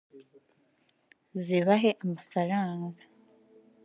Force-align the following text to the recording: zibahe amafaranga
zibahe 1.43 1.89
amafaranga 2.03 3.01